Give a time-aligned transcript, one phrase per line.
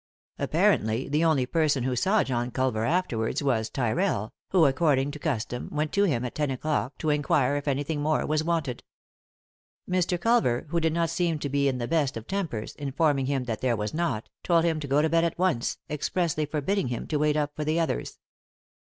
[0.39, 5.69] Apparently the only person who saw John Culver afterwards was Tyrrell, who, according to custom,
[5.71, 8.81] went to him at ten o'clock, to inquire if anything more was wanted.
[9.87, 10.19] Mr.
[10.19, 13.61] Culver, who did not seem to be in the best of tempers, informing him that
[13.61, 17.19] there was not, told him to go to bed at once, expressly forbidding him to
[17.19, 18.17] wait up for the others.